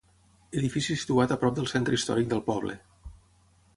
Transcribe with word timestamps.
Edifici 0.61 0.95
situat 1.01 1.33
a 1.35 1.37
prop 1.43 1.55
del 1.59 1.69
centre 1.75 1.99
històric 1.99 2.33
del 2.33 2.43
poble. 2.49 2.79